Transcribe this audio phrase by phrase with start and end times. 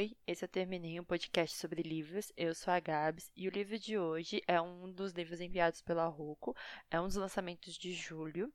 [0.00, 2.32] Oi, esse eu terminei um podcast sobre livros.
[2.34, 6.06] Eu sou a Gabs e o livro de hoje é um dos livros enviados pela
[6.06, 6.56] Rocco.
[6.90, 8.50] É um dos lançamentos de julho.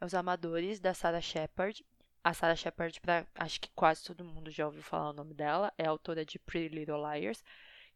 [0.00, 1.86] É Os Amadores, da Sarah Shepard.
[2.24, 5.72] A Sarah Shepard, pra, acho que quase todo mundo já ouviu falar o nome dela,
[5.78, 7.44] é autora de Pretty Little Liars,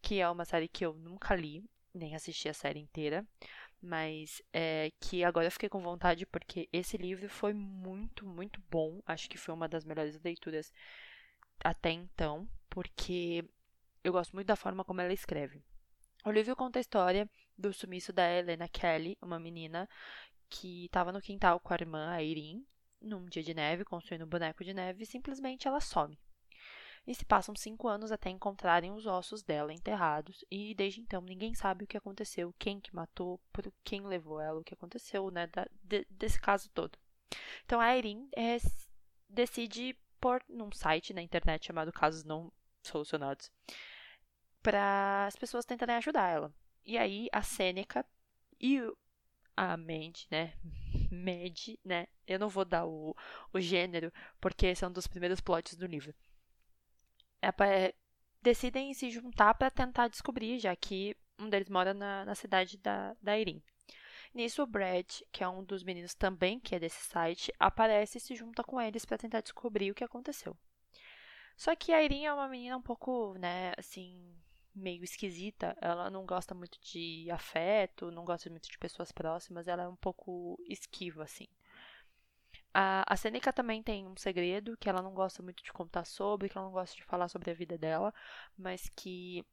[0.00, 3.26] que é uma série que eu nunca li, nem assisti a série inteira,
[3.80, 9.02] mas é, que agora eu fiquei com vontade porque esse livro foi muito, muito bom.
[9.04, 10.72] Acho que foi uma das melhores leituras
[11.64, 13.44] até então, porque
[14.02, 15.62] eu gosto muito da forma como ela escreve.
[16.24, 19.88] O livro conta a história do sumiço da Helena Kelly, uma menina
[20.48, 22.66] que estava no quintal com a irmã, a Irene,
[23.00, 26.18] num dia de neve, construindo um boneco de neve, e simplesmente ela some.
[27.04, 31.54] E se passam cinco anos até encontrarem os ossos dela enterrados, e desde então ninguém
[31.54, 35.48] sabe o que aconteceu, quem que matou, por quem levou ela, o que aconteceu, né,
[35.48, 36.96] da, de, desse caso todo.
[37.64, 38.58] Então a é,
[39.28, 43.50] decide pôr num site na internet chamado Casos Não Solucionados
[44.62, 46.54] para as pessoas tentarem ajudar ela.
[46.86, 48.06] E aí a Sêneca
[48.60, 48.80] e
[49.56, 50.54] a Mandy, né?
[51.10, 52.06] Mandy, né?
[52.24, 53.16] Eu não vou dar o,
[53.52, 56.14] o gênero, porque são dos primeiros plots do livro.
[57.42, 57.92] É,
[58.40, 63.16] decidem se juntar para tentar descobrir, já que um deles mora na, na cidade da,
[63.20, 63.64] da Irene.
[64.34, 68.20] Nisso, o Brad, que é um dos meninos também que é desse site, aparece e
[68.20, 70.56] se junta com eles para tentar descobrir o que aconteceu.
[71.56, 74.34] Só que a Irene é uma menina um pouco, né, assim,
[74.74, 75.76] meio esquisita.
[75.80, 79.96] Ela não gosta muito de afeto, não gosta muito de pessoas próximas, ela é um
[79.96, 81.46] pouco esquiva, assim.
[82.74, 86.48] A, a Seneca também tem um segredo que ela não gosta muito de contar sobre,
[86.48, 88.14] que ela não gosta de falar sobre a vida dela,
[88.56, 89.44] mas que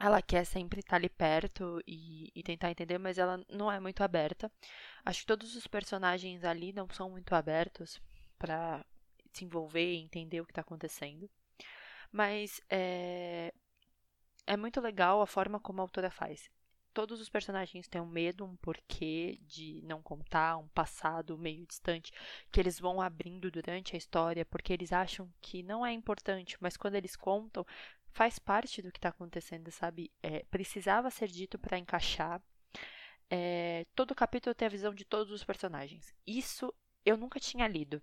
[0.00, 4.02] ela quer sempre estar ali perto e, e, tentar entender, mas ela não é muito
[4.02, 4.50] aberta.
[5.04, 8.00] Acho que todos os personagens ali não são muito abertos
[8.38, 8.84] para
[9.32, 11.28] se envolver e entender o que está acontecendo.
[12.12, 13.52] Mas é,
[14.46, 16.48] é muito legal a forma como a autora faz.
[16.94, 22.12] Todos os personagens têm um medo, um porquê de não contar, um passado meio distante
[22.50, 26.76] que eles vão abrindo durante a história porque eles acham que não é importante, mas
[26.76, 27.64] quando eles contam,
[28.18, 30.10] faz parte do que está acontecendo, sabe?
[30.20, 32.42] É, precisava ser dito para encaixar.
[33.30, 36.12] É, todo capítulo tem a visão de todos os personagens.
[36.26, 36.74] Isso
[37.04, 38.02] eu nunca tinha lido.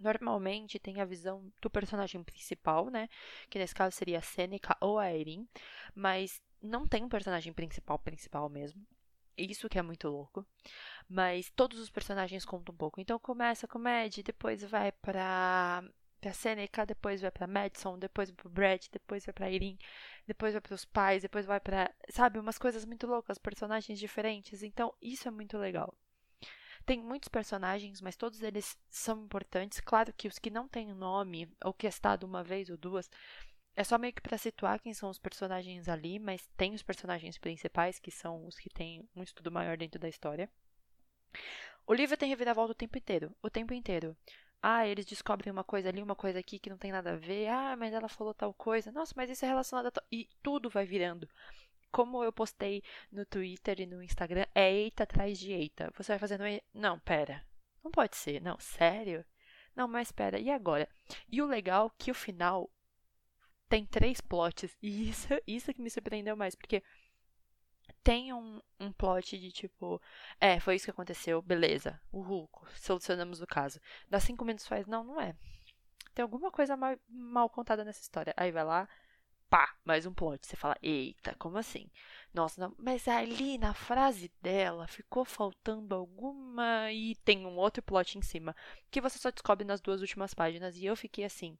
[0.00, 3.06] Normalmente tem a visão do personagem principal, né?
[3.50, 5.46] Que nesse caso seria a Seneca ou a Erin,
[5.94, 8.82] mas não tem um personagem principal principal mesmo.
[9.36, 10.46] Isso que é muito louco.
[11.06, 12.98] Mas todos os personagens contam um pouco.
[12.98, 15.84] Então começa com Mad, depois vai pra
[16.20, 19.78] pra Seneca, depois vai pra Madison, depois vai pro Brad, depois vai pra Irene,
[20.26, 21.92] depois vai pros pais, depois vai pra.
[22.10, 24.62] Sabe, umas coisas muito loucas, personagens diferentes.
[24.62, 25.94] Então, isso é muito legal.
[26.86, 29.80] Tem muitos personagens, mas todos eles são importantes.
[29.80, 33.10] Claro que os que não têm nome, ou que é citado uma vez ou duas,
[33.76, 37.38] é só meio que para situar quem são os personagens ali, mas tem os personagens
[37.38, 40.50] principais, que são os que têm um estudo maior dentro da história.
[41.86, 43.34] O livro tem reviravolta o tempo inteiro.
[43.42, 44.16] O tempo inteiro.
[44.62, 47.48] Ah, eles descobrem uma coisa ali, uma coisa aqui que não tem nada a ver.
[47.48, 48.90] Ah, mas ela falou tal coisa.
[48.90, 50.02] Nossa, mas isso é relacionado a.
[50.10, 51.28] E tudo vai virando.
[51.90, 55.92] Como eu postei no Twitter e no Instagram, é eita atrás de eita.
[55.96, 56.42] Você vai fazendo.
[56.74, 57.44] Não, pera.
[57.82, 58.42] Não pode ser.
[58.42, 59.24] Não, sério?
[59.76, 60.40] Não, mas pera.
[60.40, 60.88] E agora?
[61.30, 62.70] E o legal é que o final
[63.68, 64.76] tem três plots.
[64.82, 66.54] E isso, isso que me surpreendeu mais.
[66.56, 66.82] Porque
[68.02, 70.00] tem um, um plot de tipo,
[70.40, 73.80] é, foi isso que aconteceu, beleza, uhul, solucionamos o caso.
[74.08, 75.34] Dá cinco minutos faz, não, não é.
[76.14, 78.34] Tem alguma coisa mal, mal contada nessa história.
[78.36, 78.88] Aí vai lá,
[79.48, 80.46] pá, mais um plot.
[80.46, 81.90] Você fala, eita, como assim?
[82.32, 88.18] Nossa, não, mas ali na frase dela ficou faltando alguma e tem um outro plot
[88.18, 88.54] em cima
[88.90, 90.76] que você só descobre nas duas últimas páginas.
[90.76, 91.56] E eu fiquei assim.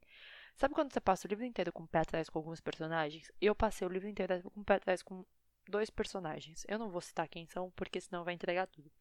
[0.55, 3.31] Sabe quando você passa o livro inteiro com o pé atrás com alguns personagens?
[3.39, 5.25] Eu passei o livro inteiro com o pé atrás com
[5.69, 6.65] dois personagens.
[6.67, 8.91] Eu não vou citar quem são, porque senão vai entregar tudo.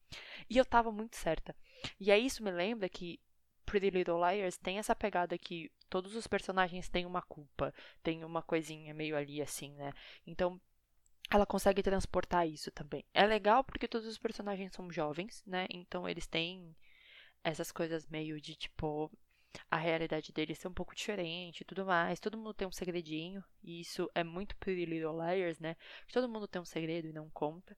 [0.48, 1.54] E eu tava muito certa.
[1.98, 3.20] E aí isso me lembra que
[3.64, 8.42] Pretty Little Liars tem essa pegada que todos os personagens têm uma culpa, tem uma
[8.42, 9.92] coisinha meio ali assim, né?
[10.26, 10.60] Então
[11.30, 13.04] ela consegue transportar isso também.
[13.12, 15.66] É legal porque todos os personagens são jovens, né?
[15.70, 16.74] Então eles têm
[17.44, 19.10] essas coisas meio de tipo
[19.70, 22.20] a realidade deles é um pouco diferente e tudo mais.
[22.20, 25.76] Todo mundo tem um segredinho, e isso é muito Pretty Little Liars, né?
[26.12, 27.76] Todo mundo tem um segredo e não conta.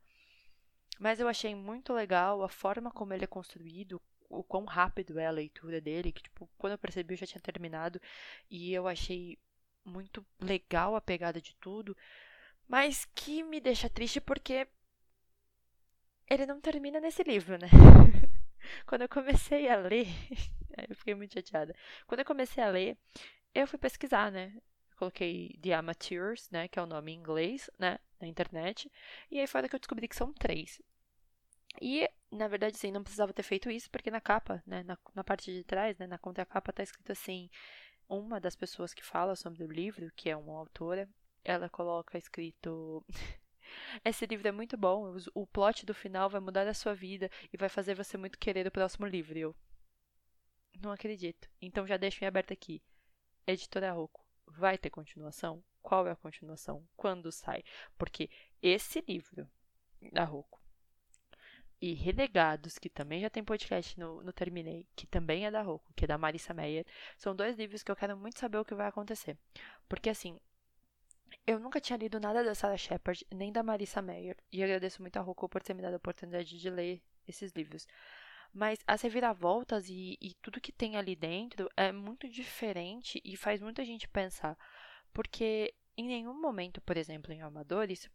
[0.98, 5.26] Mas eu achei muito legal a forma como ele é construído, o quão rápido é
[5.26, 8.00] a leitura dele, que tipo, quando eu percebi eu já tinha terminado,
[8.50, 9.38] e eu achei
[9.84, 11.96] muito legal a pegada de tudo,
[12.68, 14.68] mas que me deixa triste porque
[16.28, 17.68] ele não termina nesse livro, né?
[18.86, 20.06] quando eu comecei a ler,
[20.88, 21.74] eu fiquei muito chateada.
[22.06, 22.96] Quando eu comecei a ler,
[23.54, 24.52] eu fui pesquisar, né?
[25.00, 28.92] coloquei The Amateurs, né, que é o nome em inglês, né, na internet.
[29.30, 30.80] E aí foi que eu descobri que são três.
[31.80, 35.24] E, na verdade, sim, não precisava ter feito isso, porque na capa, né, na, na
[35.24, 37.48] parte de trás, né, na contracapa tá escrito assim,
[38.06, 41.08] uma das pessoas que fala sobre o livro, que é uma autora,
[41.42, 43.02] ela coloca escrito
[44.04, 47.56] Esse livro é muito bom, o plot do final vai mudar a sua vida e
[47.56, 49.38] vai fazer você muito querer o próximo livro.
[49.38, 49.56] Eu
[50.80, 51.48] não acredito.
[51.60, 52.82] Então já deixo em aberto aqui.
[53.46, 55.62] Editora Rocco, vai ter continuação?
[55.82, 56.86] Qual é a continuação?
[56.96, 57.62] Quando sai?
[57.96, 58.30] Porque
[58.62, 59.48] esse livro
[60.12, 60.60] da Rocco
[61.80, 65.92] e Renegados, que também já tem podcast no, no Terminei, que também é da Rocco,
[65.94, 66.86] que é da Marissa Meyer,
[67.16, 69.38] são dois livros que eu quero muito saber o que vai acontecer.
[69.88, 70.38] Porque assim,
[71.46, 75.16] eu nunca tinha lido nada da Sarah Shepard, nem da Marissa Meyer, e agradeço muito
[75.16, 77.86] a Rocco por ter me dado a oportunidade de ler esses livros.
[78.52, 83.60] Mas as reviravoltas e, e tudo que tem ali dentro é muito diferente e faz
[83.60, 84.58] muita gente pensar.
[85.12, 88.10] Porque em nenhum momento, por exemplo, em Amadores,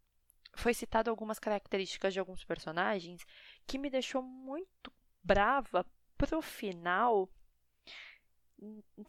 [0.55, 3.25] foi citado algumas características de alguns personagens
[3.65, 4.91] que me deixou muito
[5.23, 5.85] brava
[6.17, 7.29] pro final.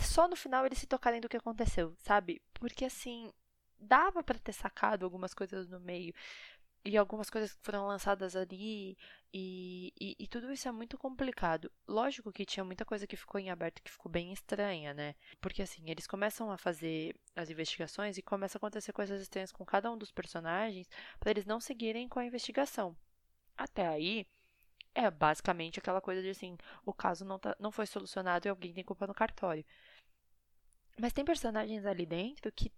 [0.00, 2.42] Só no final eles se tocarem do que aconteceu, sabe?
[2.54, 3.32] Porque assim,
[3.78, 6.14] dava para ter sacado algumas coisas no meio
[6.86, 8.96] e algumas coisas que foram lançadas ali
[9.34, 11.70] e, e, e, tudo isso é muito complicado.
[11.86, 15.14] Lógico que tinha muita coisa que ficou em aberto que ficou bem estranha, né?
[15.40, 19.64] Porque assim, eles começam a fazer as investigações e começa a acontecer coisas estranhas com
[19.64, 20.88] cada um dos personagens
[21.18, 22.96] para eles não seguirem com a investigação.
[23.56, 24.26] Até aí,
[24.94, 28.72] é basicamente aquela coisa de assim, o caso não, tá, não foi solucionado e alguém
[28.72, 29.64] tem culpa no cartório.
[30.98, 32.72] Mas tem personagens ali dentro que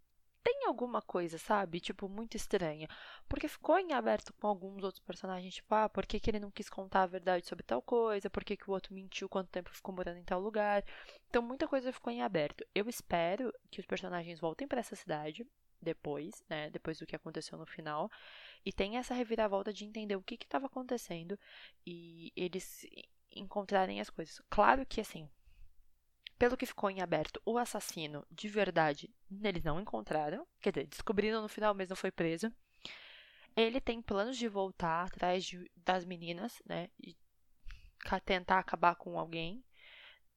[0.48, 1.78] tem alguma coisa, sabe?
[1.78, 2.88] Tipo, muito estranha.
[3.28, 6.50] Porque ficou em aberto com alguns outros personagens, tipo, ah, por que, que ele não
[6.50, 8.30] quis contar a verdade sobre tal coisa?
[8.30, 10.82] Por que, que o outro mentiu quanto tempo ficou morando em tal lugar?
[11.28, 12.64] Então, muita coisa ficou em aberto.
[12.74, 15.46] Eu espero que os personagens voltem para essa cidade
[15.82, 16.70] depois, né?
[16.70, 18.10] Depois do que aconteceu no final.
[18.64, 21.38] E tenha essa reviravolta de entender o que estava acontecendo
[21.86, 22.86] e eles
[23.30, 24.40] encontrarem as coisas.
[24.48, 25.28] Claro que, assim,
[26.38, 29.10] pelo que ficou em aberto, o assassino de verdade
[29.42, 30.46] eles não encontraram.
[30.60, 32.52] Quer dizer, descobriram no final, mas não foi preso.
[33.56, 36.88] Ele tem planos de voltar atrás de, das meninas, né?
[37.02, 37.16] E
[38.24, 39.64] tentar acabar com alguém.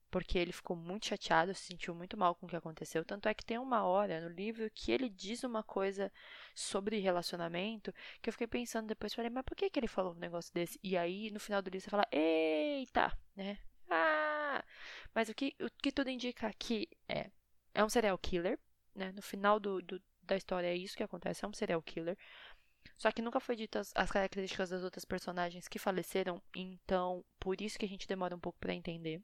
[0.09, 3.05] Porque ele ficou muito chateado, se sentiu muito mal com o que aconteceu.
[3.05, 6.11] Tanto é que tem uma hora no livro que ele diz uma coisa
[6.53, 9.13] sobre relacionamento que eu fiquei pensando depois.
[9.13, 10.79] Falei, mas por que, que ele falou um negócio desse?
[10.83, 13.57] E aí, no final do livro, você fala, eita, né?
[13.89, 14.20] Ah!
[15.13, 17.29] Mas o que, o que tudo indica aqui é,
[17.73, 18.57] é um serial killer,
[18.95, 19.11] né?
[19.11, 22.17] No final do, do, da história é isso que acontece, é um serial killer.
[22.97, 27.61] Só que nunca foi dito as, as características das outras personagens que faleceram, então por
[27.61, 29.21] isso que a gente demora um pouco para entender.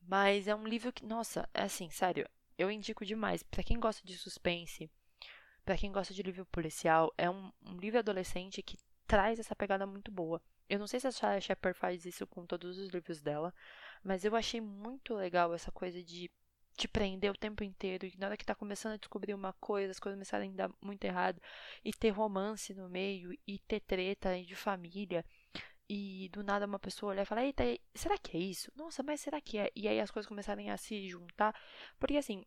[0.00, 2.28] Mas é um livro que, nossa, é assim, sério,
[2.58, 3.42] eu indico demais.
[3.42, 4.90] para quem gosta de suspense,
[5.64, 9.86] para quem gosta de livro policial, é um, um livro adolescente que traz essa pegada
[9.86, 10.42] muito boa.
[10.68, 13.52] Eu não sei se a Sarah Shepard faz isso com todos os livros dela,
[14.04, 16.30] mas eu achei muito legal essa coisa de
[16.76, 19.92] te prender o tempo inteiro e na hora que tá começando a descobrir uma coisa,
[19.92, 21.40] as coisas começarem a dar muito errado
[21.84, 25.24] e ter romance no meio e ter treta de família
[25.88, 27.62] e do nada uma pessoa olhar e falar, eita,
[27.94, 28.72] será que é isso?
[28.74, 29.70] Nossa, mas será que é?
[29.74, 31.54] E aí as coisas começarem a se juntar,
[31.98, 32.44] porque assim,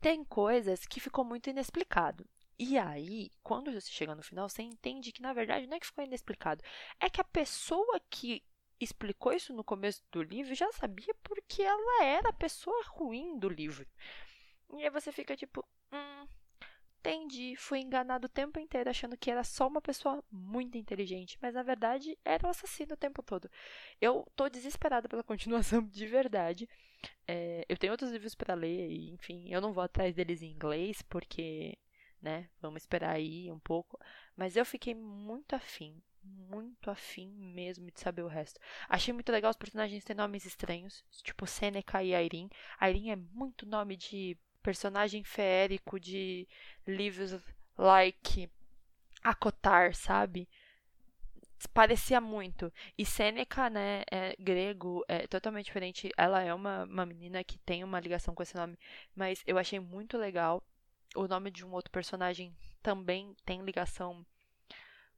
[0.00, 2.24] tem coisas que ficou muito inexplicado.
[2.58, 5.86] E aí, quando você chega no final, você entende que na verdade não é que
[5.86, 6.62] ficou inexplicado,
[6.98, 8.42] é que a pessoa que
[8.80, 13.48] explicou isso no começo do livro já sabia porque ela era a pessoa ruim do
[13.48, 13.86] livro.
[14.74, 16.26] E aí você fica tipo, hum,
[17.00, 21.54] entendi, fui enganado o tempo inteiro achando que era só uma pessoa muito inteligente, mas
[21.54, 23.50] na verdade era o um assassino o tempo todo.
[24.00, 26.68] Eu tô desesperada pela continuação de verdade.
[27.26, 30.50] É, eu tenho outros livros para ler e, enfim, eu não vou atrás deles em
[30.50, 31.78] inglês porque
[32.20, 32.48] né?
[32.60, 33.98] Vamos esperar aí um pouco.
[34.36, 38.60] Mas eu fiquei muito afim, muito afim mesmo de saber o resto.
[38.88, 42.48] Achei muito legal os personagens terem nomes estranhos, tipo Seneca e Airin.
[42.80, 46.46] Airin é muito nome de personagem feérico de
[46.86, 47.36] livros
[47.76, 48.50] like
[49.22, 50.48] Acotar, sabe?
[51.74, 52.72] Parecia muito.
[52.96, 56.10] E Sêneca, né, é grego, é totalmente diferente.
[56.16, 58.78] Ela é uma, uma menina que tem uma ligação com esse nome,
[59.14, 60.62] mas eu achei muito legal
[61.16, 64.24] o nome de um outro personagem também tem ligação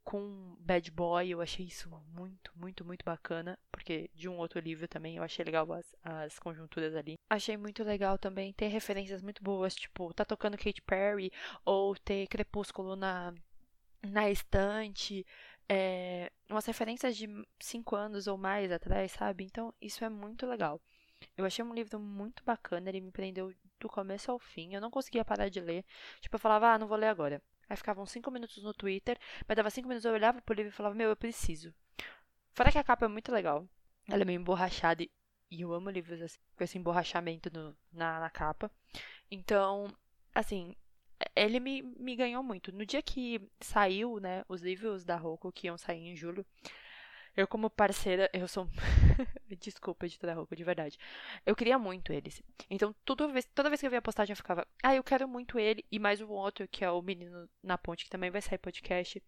[0.05, 1.31] com Bad Boy.
[1.31, 3.59] Eu achei isso muito, muito, muito bacana.
[3.71, 7.17] Porque de um outro livro também eu achei legal as, as conjunturas ali.
[7.29, 11.33] Achei muito legal também ter referências muito boas, tipo, tá tocando Katy Perry,
[11.65, 13.33] ou ter Crepúsculo na,
[14.03, 15.27] na estante.
[15.69, 17.29] É, umas referências de
[17.61, 19.45] cinco anos ou mais atrás, sabe?
[19.45, 20.81] Então, isso é muito legal.
[21.37, 24.75] Eu achei um livro muito bacana, ele me prendeu do começo ao fim.
[24.75, 25.85] Eu não conseguia parar de ler.
[26.21, 27.43] Tipo, eu falava, ah, não vou ler agora.
[27.71, 30.75] Aí ficavam cinco minutos no Twitter, mas dava cinco minutos, eu olhava pro livro e
[30.75, 31.73] falava, meu, eu preciso.
[32.53, 33.65] Fora que a capa é muito legal.
[34.09, 35.11] Ela é meio emborrachada e,
[35.61, 38.69] eu amo livros assim, com esse emborrachamento no, na, na capa.
[39.31, 39.87] Então,
[40.35, 40.75] assim,
[41.37, 42.73] ele me, me ganhou muito.
[42.73, 46.45] No dia que saiu, né, os livros da Roku que iam sair em julho,
[47.37, 48.69] eu, como parceira, eu sou.
[49.61, 50.99] Desculpa, editora Roku, de verdade.
[51.47, 52.43] Eu queria muito eles.
[52.69, 55.29] Então, toda vez, toda vez que eu via a postagem, eu ficava, ah, eu quero
[55.29, 55.85] muito ele.
[55.91, 59.23] E mais o outro, que é o Menino na Ponte, que também vai sair podcast,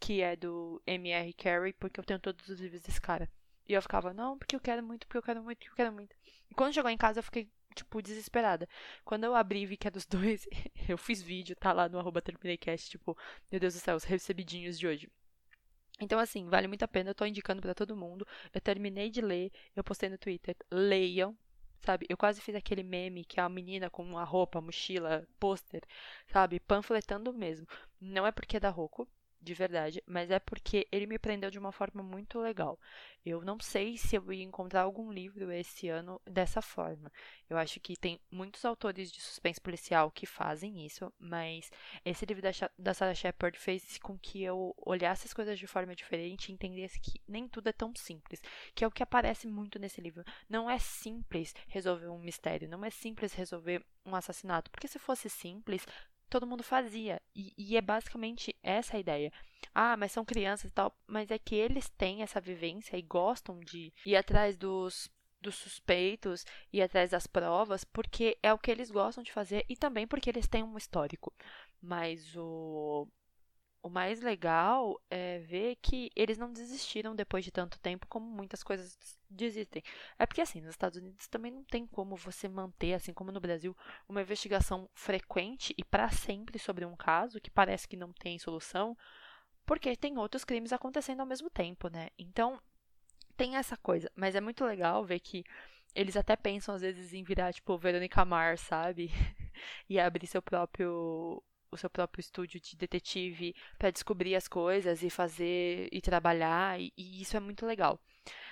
[0.00, 1.32] que é do M.R.
[1.34, 3.30] Carey, porque eu tenho todos os livros desse cara.
[3.68, 5.92] E eu ficava, não, porque eu quero muito, porque eu quero muito, porque eu quero
[5.92, 6.16] muito.
[6.50, 8.68] E quando chegou em casa, eu fiquei, tipo, desesperada.
[9.04, 10.46] Quando eu abri e vi que é dos dois,
[10.88, 13.16] eu fiz vídeo, tá lá no arroba terminei.cast, tipo,
[13.50, 15.10] meu Deus do céu, os recebidinhos de hoje.
[16.00, 18.26] Então, assim, vale muito a pena, eu tô indicando para todo mundo.
[18.52, 21.36] Eu terminei de ler, eu postei no Twitter, leiam,
[21.80, 22.06] sabe?
[22.08, 25.82] Eu quase fiz aquele meme que é a menina com uma roupa, mochila, pôster,
[26.26, 26.60] sabe?
[26.60, 27.66] Panfletando mesmo.
[28.00, 29.08] Não é porque é da Roku,
[29.42, 32.78] de verdade, mas é porque ele me prendeu de uma forma muito legal.
[33.24, 37.12] Eu não sei se eu ia encontrar algum livro esse ano dessa forma.
[37.48, 41.70] Eu acho que tem muitos autores de suspense policial que fazem isso, mas
[42.04, 45.94] esse livro da, da Sarah Shepard fez com que eu olhasse as coisas de forma
[45.94, 48.40] diferente e entendesse que nem tudo é tão simples,
[48.74, 50.24] que é o que aparece muito nesse livro.
[50.48, 55.28] Não é simples resolver um mistério, não é simples resolver um assassinato, porque se fosse
[55.28, 55.86] simples,
[56.32, 57.20] todo mundo fazia.
[57.36, 59.30] E, e, é basicamente essa a ideia.
[59.74, 60.96] Ah, mas são crianças e tal.
[61.06, 65.10] Mas é que eles têm essa vivência e gostam de ir atrás dos,
[65.42, 69.76] dos suspeitos, ir atrás das provas, porque é o que eles gostam de fazer e
[69.76, 71.34] também porque eles têm um histórico.
[71.82, 73.06] Mas o,
[73.82, 78.62] o mais legal é ver que eles não desistiram depois de tanto tempo como muitas
[78.62, 78.96] coisas
[79.28, 79.82] desistem.
[80.18, 83.40] É porque assim, nos Estados Unidos também não tem como você manter, assim como no
[83.40, 83.76] Brasil,
[84.08, 88.96] uma investigação frequente e para sempre sobre um caso que parece que não tem solução,
[89.66, 92.10] porque tem outros crimes acontecendo ao mesmo tempo, né?
[92.16, 92.60] Então,
[93.36, 95.44] tem essa coisa, mas é muito legal ver que
[95.94, 99.10] eles até pensam às vezes em virar tipo Verônica Mars, sabe?
[99.88, 101.42] e abrir seu próprio
[101.72, 106.92] o seu próprio estúdio de detetive para descobrir as coisas e fazer e trabalhar, e,
[106.96, 108.00] e, isso é muito legal.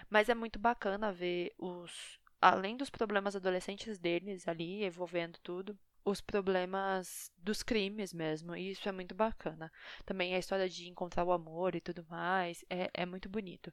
[0.08, 2.18] Mas é muito bacana ver os.
[2.40, 8.88] Além dos problemas adolescentes deles ali, envolvendo tudo, os problemas dos crimes mesmo, e isso
[8.88, 9.70] é muito bacana.
[10.06, 13.72] Também a história de encontrar o amor e tudo mais, é, é muito bonito.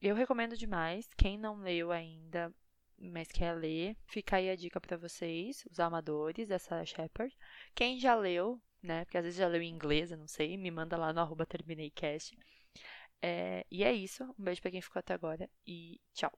[0.00, 2.52] Eu recomendo demais, quem não leu ainda,
[2.98, 7.36] mas quer ler, fica aí a dica para vocês, os amadores dessa Shepard.
[7.74, 9.04] Quem já leu, né?
[9.04, 10.56] Porque às vezes já leu em inglês, eu não sei.
[10.56, 11.90] Me manda lá no arroba terminei
[13.22, 14.24] É, e é isso.
[14.38, 16.32] Um beijo pra quem ficou até agora e tchau.